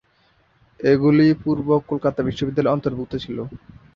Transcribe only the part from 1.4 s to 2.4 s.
পূর্বে কলকাতা